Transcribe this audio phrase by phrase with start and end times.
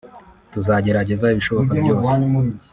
[0.53, 2.11] tuzagerageza ibishoboka byose